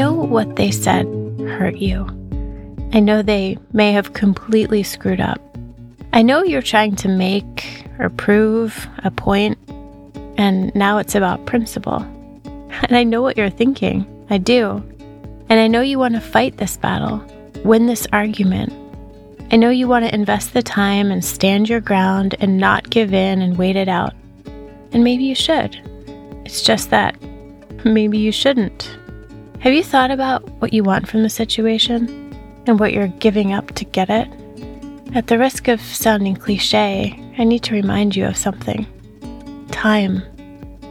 [0.00, 1.04] know what they said
[1.58, 2.06] hurt you.
[2.94, 5.38] I know they may have completely screwed up.
[6.14, 9.58] I know you're trying to make or prove a point,
[10.38, 12.00] and now it's about principle.
[12.82, 14.06] And I know what you're thinking.
[14.30, 14.82] I do.
[15.50, 17.22] And I know you want to fight this battle,
[17.62, 18.72] win this argument.
[19.52, 23.12] I know you want to invest the time and stand your ground and not give
[23.12, 24.14] in and wait it out.
[24.92, 25.78] And maybe you should.
[26.46, 27.20] It's just that
[27.84, 28.96] maybe you shouldn't.
[29.60, 32.34] Have you thought about what you want from the situation
[32.66, 34.26] and what you're giving up to get it?
[35.14, 38.86] At the risk of sounding cliche, I need to remind you of something
[39.70, 40.22] time.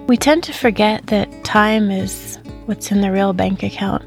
[0.05, 2.37] We tend to forget that time is
[2.67, 4.05] what's in the real bank account.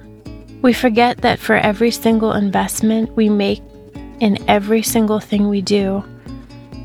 [0.62, 3.62] We forget that for every single investment we make
[4.20, 6.04] in every single thing we do,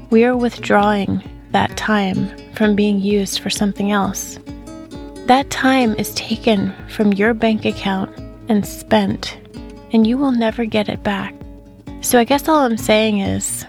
[0.10, 4.40] we are withdrawing that time from being used for something else.
[5.28, 8.18] That time is taken from your bank account
[8.48, 9.38] and spent,
[9.92, 11.36] and you will never get it back.
[12.00, 13.66] So I guess all I'm saying is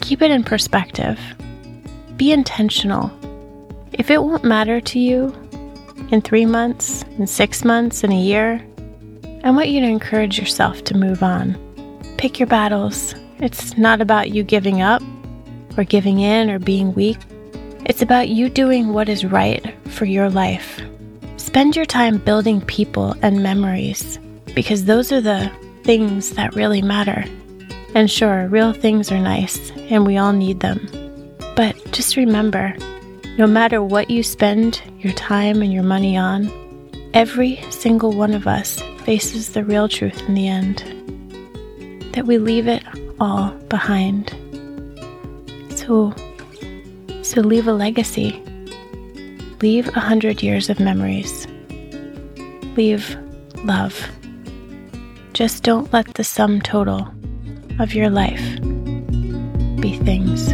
[0.00, 1.18] keep it in perspective.
[2.16, 3.10] Be intentional.
[3.92, 5.34] If it won't matter to you
[6.12, 8.64] in three months, in six months, in a year,
[9.42, 11.58] I want you to encourage yourself to move on.
[12.18, 13.16] Pick your battles.
[13.40, 15.02] It's not about you giving up
[15.76, 17.18] or giving in or being weak.
[17.84, 20.79] It's about you doing what is right for your life.
[21.50, 24.20] Spend your time building people and memories
[24.54, 25.50] because those are the
[25.82, 27.24] things that really matter.
[27.96, 30.78] And sure, real things are nice and we all need them.
[31.56, 32.76] But just remember
[33.36, 36.52] no matter what you spend your time and your money on,
[37.14, 40.78] every single one of us faces the real truth in the end
[42.14, 42.84] that we leave it
[43.18, 44.30] all behind.
[45.74, 46.14] So,
[47.22, 48.40] so leave a legacy.
[49.62, 51.46] Leave a hundred years of memories.
[52.78, 53.14] Leave
[53.62, 54.08] love.
[55.34, 57.06] Just don't let the sum total
[57.78, 58.40] of your life
[59.82, 60.50] be things.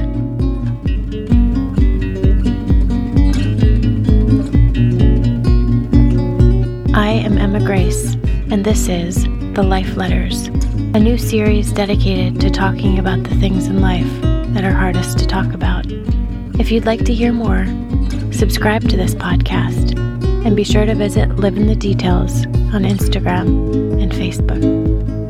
[6.93, 8.15] I am Emma Grace,
[8.51, 9.23] and this is
[9.55, 14.11] The Life Letters, a new series dedicated to talking about the things in life
[14.53, 15.87] that are hardest to talk about.
[16.59, 17.67] If you'd like to hear more,
[18.37, 19.99] subscribe to this podcast,
[20.45, 25.26] and be sure to visit Live in the Details on Instagram and Facebook.